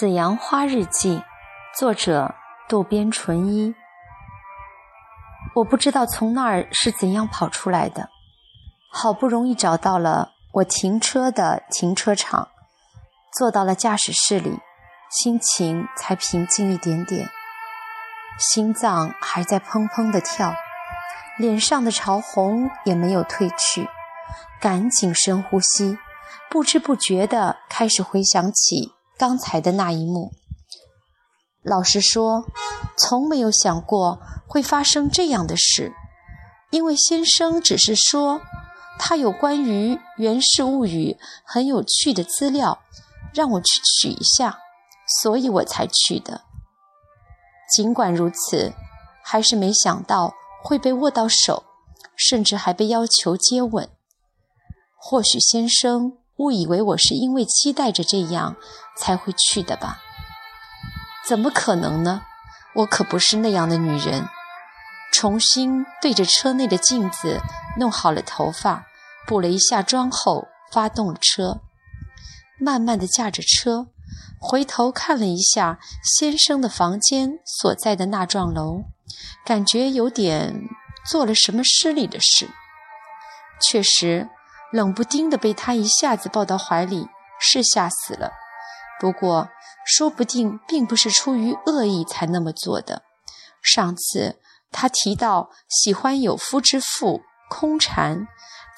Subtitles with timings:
[0.00, 1.22] 紫阳花日记，
[1.76, 2.34] 作者
[2.70, 3.74] 渡边淳一。
[5.56, 8.08] 我不知道从那儿是怎样跑出来的，
[8.90, 12.48] 好不容易找到了我停车的停车场，
[13.36, 14.60] 坐到了驾驶室里，
[15.10, 17.28] 心情才平静一点点。
[18.38, 20.54] 心脏还在砰砰的跳，
[21.36, 23.86] 脸上的潮红也没有褪去，
[24.62, 25.98] 赶紧深呼吸，
[26.48, 28.94] 不知不觉的开始回想起。
[29.20, 30.32] 刚才的那一幕，
[31.62, 32.46] 老实说，
[32.96, 35.92] 从没有想过会发生这样的事。
[36.70, 38.40] 因为先生只是说
[38.98, 42.80] 他有关于《源氏物语》很有趣的资料，
[43.34, 43.66] 让我去
[44.00, 44.58] 取一下，
[45.20, 46.40] 所以我才去的。
[47.76, 48.72] 尽管如此，
[49.22, 51.64] 还是没想到会被握到手，
[52.16, 53.90] 甚至还被要求接吻。
[54.96, 56.16] 或许先生。
[56.40, 58.56] 误以为我是因为期待着这样
[58.96, 59.98] 才会去的吧？
[61.28, 62.22] 怎么可能呢？
[62.76, 64.26] 我可不是那样的女人。
[65.12, 67.42] 重新对着车内的镜子
[67.78, 68.86] 弄好了头发，
[69.26, 71.60] 补了一下妆后，发动了车，
[72.58, 73.88] 慢慢的驾着车，
[74.38, 78.84] 回头看了一下先生的房间所在的那幢楼，
[79.44, 80.54] 感觉有点
[81.04, 82.48] 做了什么失礼的事。
[83.60, 84.30] 确实。
[84.72, 87.08] 冷不丁的被他一下子抱到怀里，
[87.40, 88.30] 是吓死了。
[89.00, 89.48] 不过，
[89.84, 93.02] 说不定并不是出于恶意才那么做的。
[93.62, 94.38] 上次
[94.70, 98.28] 他提到喜欢有夫之妇，空蝉，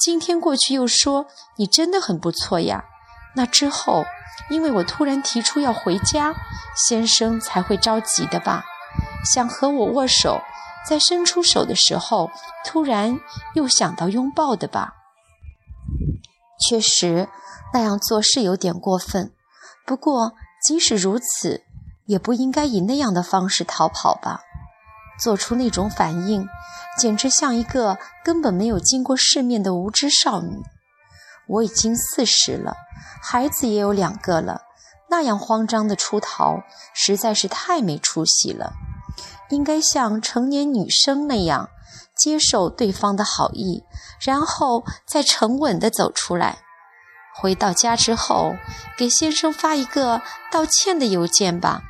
[0.00, 1.26] 今天过去又说
[1.56, 2.84] 你真的很不错呀。
[3.34, 4.04] 那之后，
[4.48, 6.34] 因为我突然提出要回家，
[6.74, 8.64] 先生才会着急的吧？
[9.24, 10.40] 想和我握手，
[10.86, 12.30] 在伸出手的时候，
[12.64, 13.18] 突然
[13.54, 14.94] 又想到拥抱的吧？
[16.72, 17.28] 确实，
[17.74, 19.30] 那样做是有点过分。
[19.84, 20.32] 不过，
[20.66, 21.64] 即使如此，
[22.06, 24.40] 也不应该以那样的方式逃跑吧？
[25.20, 26.48] 做出那种反应，
[26.96, 30.62] 简直像一个根本没有经过世面的无知少女。
[31.46, 32.74] 我已经四十了，
[33.20, 34.62] 孩子也有两个了，
[35.10, 36.62] 那样慌张的出逃，
[36.94, 38.72] 实在是太没出息了。
[39.50, 41.68] 应该像成年女生那样。
[42.22, 43.82] 接受对方的好意，
[44.20, 46.58] 然后再沉稳地走出来。
[47.34, 48.54] 回到家之后，
[48.96, 50.22] 给先生发一个
[50.52, 51.82] 道歉的邮件吧。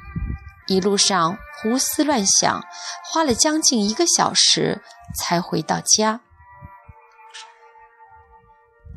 [0.69, 2.65] 一路上胡思乱想，
[3.05, 4.81] 花了将近一个小时
[5.19, 6.21] 才回到家。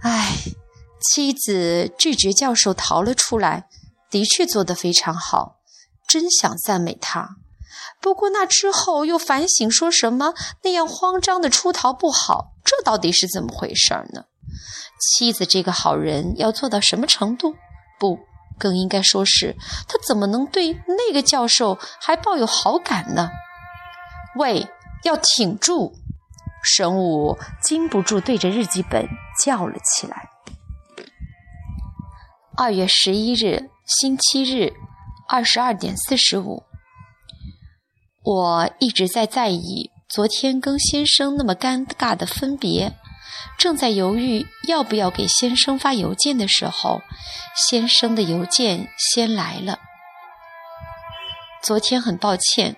[0.03, 0.37] 唉，
[1.01, 3.67] 妻子拒绝教授逃了出来，
[4.09, 5.57] 的确做得非常好，
[6.07, 7.37] 真想赞美他。
[8.01, 14.25] 不过那之后又反省，说什么那样慌张的出逃不好，这到底是怎么回事呢？
[14.99, 17.55] 妻子这个好人要做到什么程度？
[17.99, 18.19] 不，
[18.57, 19.55] 更应该说是
[19.87, 23.29] 他怎么能对那个教授还抱有好感呢？
[24.37, 24.67] 喂，
[25.03, 25.93] 要挺住！
[26.63, 29.07] 神武禁不住对着日记本
[29.43, 30.29] 叫了起来。
[32.57, 34.73] 二月十一日，星期日，
[35.27, 36.63] 二十二点四十五。
[38.25, 42.97] 我一直在在意昨天跟先生那么尴尬的分别，
[43.55, 47.01] 正在犹豫要不要给先生发邮件的时候，
[47.69, 49.77] 先生的邮件先来了。
[51.61, 52.77] 昨天很抱歉，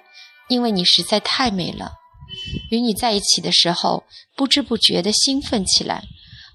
[0.49, 1.93] 因为你实在太美了，
[2.69, 4.03] 与你在一起的时候
[4.35, 6.03] 不知不觉地兴奋起来。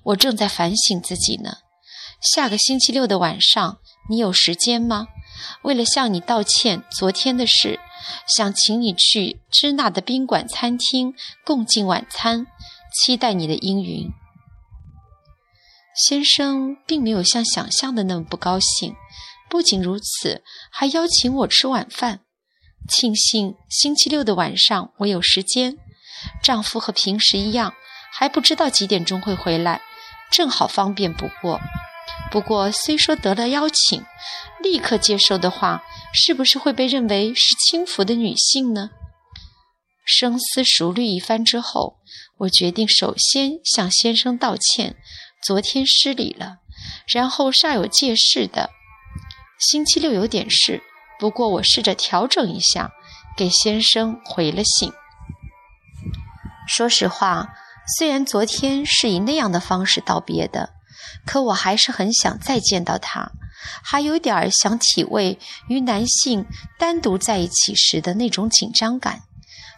[0.05, 1.59] 我正在反省自己呢。
[2.21, 3.79] 下个星期六的晚上，
[4.11, 5.07] 你有时间吗？
[5.63, 7.81] 为了向你道歉昨天的事。
[8.27, 11.15] 想请你去支那的宾馆餐厅
[11.45, 12.47] 共进晚餐，
[12.93, 14.11] 期待你的应允。
[15.95, 18.95] 先生并没有像想象的那么不高兴，
[19.51, 22.21] 不仅如此，还邀请我吃晚饭，
[22.89, 25.77] 庆幸星期六的晚上我有时间。
[26.43, 27.75] 丈夫和平时一样，
[28.13, 29.83] 还不知道几点钟会回来，
[30.31, 31.61] 正好方便不过。
[32.31, 34.05] 不过虽说得了邀请，
[34.63, 35.83] 立刻接受的话。
[36.15, 38.91] 是不是会被认为是轻浮的女性呢？
[40.05, 41.97] 深思熟虑一番之后，
[42.41, 44.95] 我决定首先向先生道歉，
[45.43, 46.59] 昨天失礼了。
[47.07, 48.69] 然后煞有介事的，
[49.59, 50.83] 星期六有点事，
[51.19, 52.93] 不过我试着调整一下，
[53.39, 54.93] 给先生回了信。
[56.69, 57.55] 说实话，
[57.97, 60.75] 虽然昨天是以那样的方式道别的，
[61.27, 63.33] 可我还是很想再见到他。
[63.85, 65.39] 还有点儿想体味
[65.69, 66.47] 与男性
[66.79, 69.23] 单独在一起时的那种紧张感，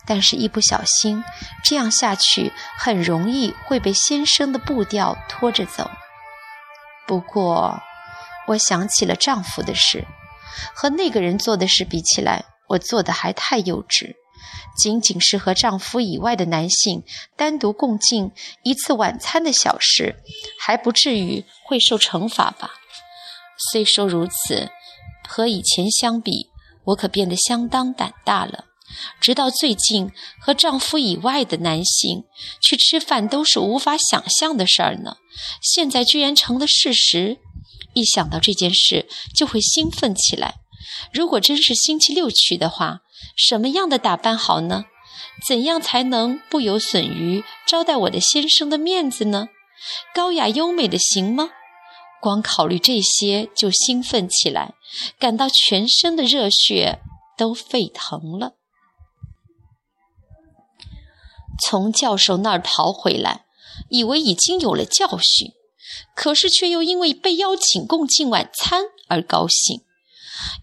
[0.06, 1.22] 但是，一不小心
[1.62, 5.90] 这样下去，很容易会被先生的步调拖着走。
[7.06, 7.82] 不过，
[8.48, 10.06] 我想起了丈夫的事，
[10.74, 14.14] 和那个人做的事比起来，我做的还太幼稚。
[14.76, 17.02] 仅仅是和丈夫以外的男性
[17.36, 18.32] 单独共进
[18.62, 20.16] 一次晚餐的小事，
[20.60, 22.70] 还不至于会受惩罚吧？
[23.70, 24.70] 虽说如此，
[25.28, 26.50] 和以前相比，
[26.86, 28.64] 我可变得相当胆大了。
[29.20, 32.24] 直到最近，和丈夫以外的男性
[32.60, 35.16] 去吃饭都是无法想象的事儿呢。
[35.60, 37.38] 现在居然成了事实，
[37.94, 40.56] 一想到这件事就会兴奋起来。
[41.12, 43.00] 如果真是星期六去的话，
[43.36, 44.84] 什么样的打扮好呢？
[45.48, 49.48] 怎样才能不有损于招待我的先生的面子呢？
[50.14, 51.50] 高雅优美的行吗？
[52.20, 54.74] 光考虑这些就兴奋起来，
[55.18, 57.00] 感到全身的热血
[57.36, 58.54] 都沸腾了。
[61.62, 63.44] 从教授那儿逃回来，
[63.90, 65.52] 以为已经有了教训，
[66.14, 69.82] 可是却又因为被邀请共进晚餐而高兴。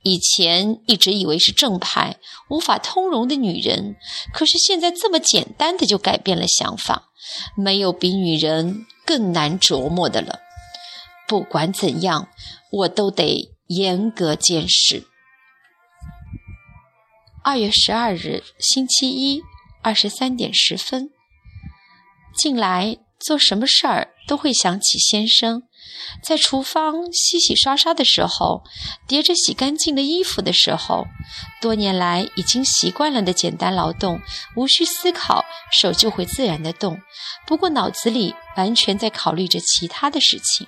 [0.03, 2.17] 以前一直以为是正派、
[2.49, 3.95] 无法通融的女人，
[4.33, 7.09] 可是现在这么简单的就改变了想法，
[7.55, 10.39] 没有比女人更难琢磨的了。
[11.27, 12.27] 不管怎样，
[12.71, 15.05] 我都得严格监视。
[17.43, 19.41] 二月十二日，星期一，
[19.81, 21.09] 二十三点十分。
[22.35, 25.63] 近来做什么事儿都会想起先生。
[26.23, 28.63] 在厨房洗洗刷刷的时候，
[29.07, 31.05] 叠着洗干净的衣服的时候，
[31.61, 34.19] 多年来已经习惯了的简单劳动，
[34.55, 36.99] 无需思考，手就会自然的动。
[37.45, 40.67] 不过脑子里完全在考虑着其他的事情。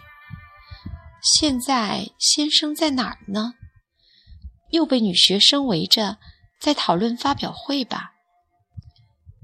[1.39, 3.53] 现在先生在哪儿呢？
[4.71, 6.17] 又被女学生围着，
[6.59, 8.11] 在讨论发表会吧？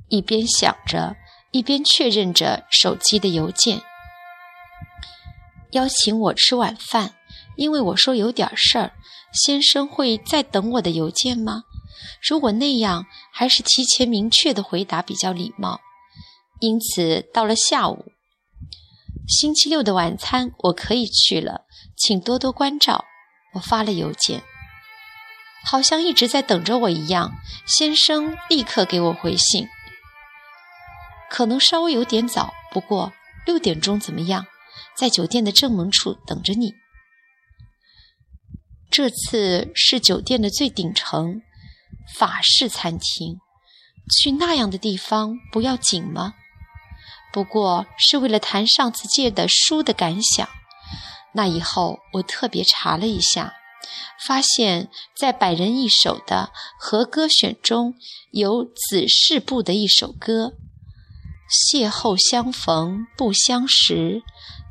[0.10, 1.16] 一边想着，
[1.52, 3.82] 一边确认着手机的邮件。
[5.72, 7.14] 邀请我吃晚饭，
[7.56, 8.94] 因为我说有点事儿。
[9.32, 11.64] 先生会再等我的邮件吗？
[12.28, 15.80] 如果那样，还是提前明确的回答比较礼貌。
[16.60, 18.06] 因此，到了下午，
[19.28, 21.62] 星期六的晚餐我可以去了，
[21.96, 23.06] 请多多关照。
[23.54, 24.42] 我发了邮件，
[25.64, 27.32] 好像一直在等着我一样。
[27.66, 29.68] 先生立刻给我回信，
[31.30, 33.14] 可能稍微有点早，不过
[33.46, 34.46] 六点钟怎么样？
[34.98, 36.74] 在酒店的正门处等着你。
[38.90, 41.42] 这次是酒店的最顶层
[42.18, 43.40] 法式餐厅，
[44.12, 46.34] 去那样的地方不要紧吗？
[47.32, 50.50] 不过是为了谈上次借的书的感想。
[51.34, 53.54] 那以后我特别查了一下，
[54.20, 57.94] 发现，在百人一首的和歌选中
[58.32, 60.54] 有子氏部的一首歌
[61.50, 64.22] ：“邂逅相逢不相识。”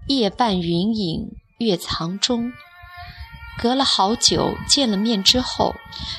[0.08, 2.50] 夜半云影月藏中，
[3.58, 5.75] 隔了好久见了面之后，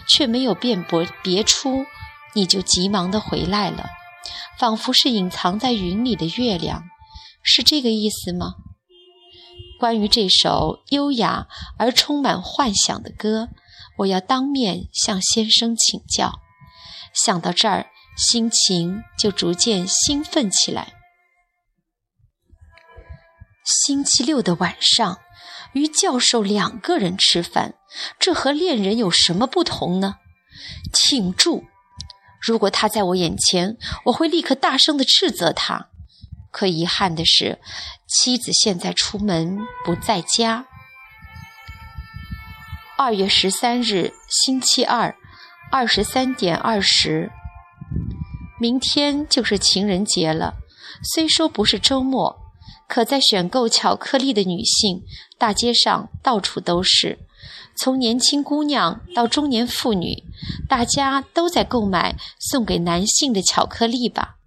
[0.05, 1.85] 却没有辨别别出，
[2.35, 3.89] 你就急忙的回来了，
[4.59, 6.83] 仿佛是隐藏在云里的月亮，
[7.41, 8.53] 是这个意思吗？
[9.79, 11.47] 关于这首优雅
[11.79, 13.49] 而充满幻想的歌，
[13.97, 16.41] 我要当面向先生请教。
[17.11, 17.87] 想到这儿，
[18.19, 20.93] 心情就逐渐兴奋起来。
[23.63, 25.19] 星期六的晚上，
[25.71, 27.75] 与教授两个人吃饭，
[28.19, 30.17] 这和恋人有什么不同呢？
[30.91, 31.63] 挺住！
[32.41, 35.87] 如果他在我眼前，我会立刻大声的斥责他。
[36.51, 37.61] 可遗憾的是，
[38.05, 40.65] 妻子现在出门不在家。
[42.97, 45.15] 二月十三日，星期二，
[45.71, 47.31] 二十三点二十。
[48.59, 50.55] 明天就是情人节了，
[51.13, 52.37] 虽说不是周末。
[52.87, 55.03] 可在选购巧克力的女性，
[55.37, 57.19] 大街上到处都是，
[57.77, 60.23] 从年轻姑娘到中年妇女，
[60.67, 64.37] 大家都在购买送给男性的巧克力吧。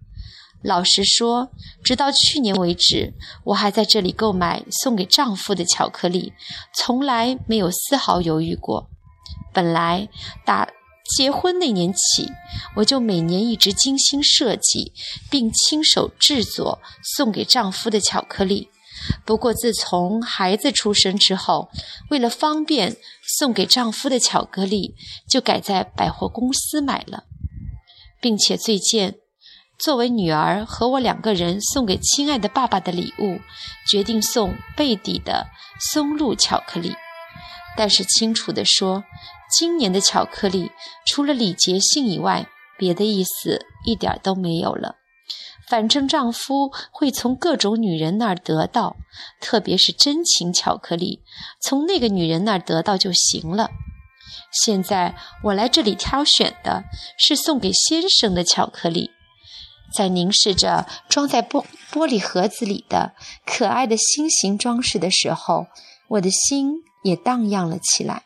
[0.61, 3.13] 老实说，直到去年为止，
[3.45, 6.33] 我还在这里购买送给丈夫的巧克力，
[6.73, 8.89] 从来没有丝毫犹豫过。
[9.53, 10.09] 本来
[10.45, 10.67] 打。
[11.17, 12.31] 结婚那年起，
[12.77, 14.93] 我就每年一直精心设计
[15.29, 16.81] 并亲手制作
[17.15, 18.69] 送给丈夫的巧克力。
[19.25, 21.69] 不过自从孩子出生之后，
[22.09, 22.95] 为了方便
[23.37, 24.95] 送给丈夫的巧克力，
[25.29, 27.25] 就改在百货公司买了，
[28.21, 29.15] 并且最近
[29.77, 33.41] 作为女儿和我两个人送给亲爱的爸爸的礼物，
[33.85, 35.47] 决定送贝蒂的
[35.91, 36.95] 松露巧克力。
[37.75, 39.03] 但是清楚地说。
[39.55, 40.71] 今年的巧克力
[41.05, 44.95] 除了礼节性以外，别的意思一点都没有了。
[45.69, 48.95] 反正丈夫会从各种女人那儿得到，
[49.39, 51.21] 特别是真情巧克力，
[51.61, 53.69] 从那个女人那儿得到就行了。
[54.51, 56.85] 现在我来这里挑选的
[57.19, 59.11] 是送给先生的巧克力。
[59.95, 63.13] 在凝视着装在玻玻璃盒子里的
[63.45, 65.67] 可爱的心形装饰的时候，
[66.07, 68.23] 我的心也荡漾了起来。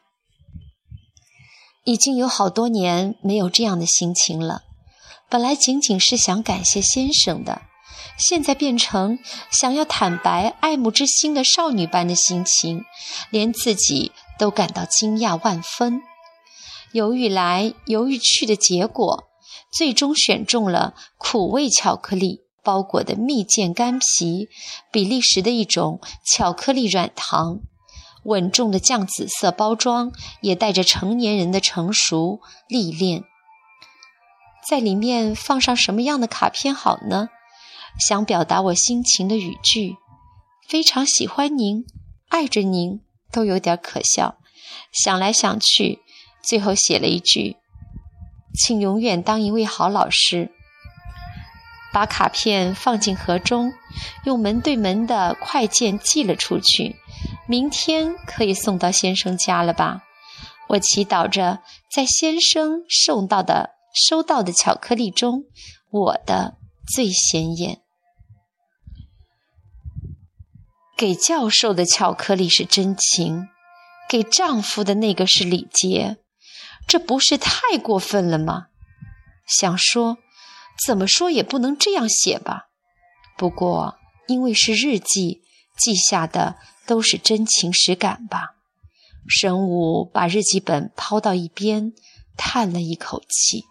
[1.83, 4.61] 已经有好多年没有这样的心情了。
[5.29, 7.63] 本来仅仅是想感谢先生的，
[8.17, 9.19] 现在变成
[9.51, 12.83] 想要坦白爱慕之心的少女般的心情，
[13.29, 16.01] 连自己都感到惊讶万分。
[16.93, 19.25] 犹豫来犹豫去的结果。
[19.69, 24.47] 最终选中了苦味巧克力包裹的蜜饯干皮，
[24.91, 27.59] 比利时的一种巧克力软糖，
[28.23, 33.23] 稳重的酱紫色包装也带着成年人的成熟历练。
[34.67, 37.29] 在里面放上什么样的卡片好呢？
[37.99, 39.95] 想表达我心情的语句，
[40.67, 41.85] 非常喜欢您，
[42.27, 44.37] 爱着您，都有点可笑。
[44.91, 45.99] 想来想去，
[46.43, 47.57] 最后写了一句。
[48.53, 50.51] 请永远当一位好老师。
[51.93, 53.73] 把卡片放进盒中，
[54.25, 56.97] 用门对门的快件寄了出去。
[57.47, 60.03] 明天可以送到先生家了吧？
[60.69, 63.71] 我祈祷着，在先生送到的
[64.07, 65.45] 收到的巧克力中，
[65.89, 66.57] 我的
[66.93, 67.81] 最显眼。
[70.97, 73.47] 给教授的巧克力是真情，
[74.09, 76.17] 给丈夫的那个是礼节。
[76.87, 78.67] 这不是太过分了吗？
[79.45, 80.17] 想说，
[80.85, 82.69] 怎么说也不能这样写吧。
[83.37, 83.97] 不过，
[84.27, 85.43] 因为是日记，
[85.77, 88.55] 记下的都是真情实感吧。
[89.27, 91.93] 神武把日记本抛到一边，
[92.35, 93.65] 叹了一口气。